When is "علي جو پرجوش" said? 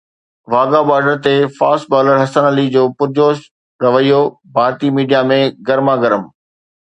2.51-3.39